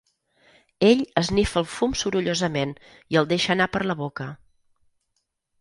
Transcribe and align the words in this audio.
Ell 0.87 1.03
esnifa 1.21 1.61
el 1.61 1.67
fum 1.73 1.93
sorollosament 2.03 2.73
i 3.15 3.21
el 3.23 3.29
deixa 3.35 3.55
anar 3.57 3.71
per 3.77 3.83
la 3.93 4.01
boca. 4.05 4.29